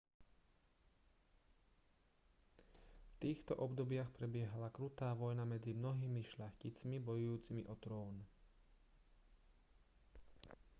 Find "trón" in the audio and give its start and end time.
7.83-8.15